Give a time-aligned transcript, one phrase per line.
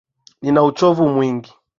[0.41, 1.51] Nina uchovu mwingi.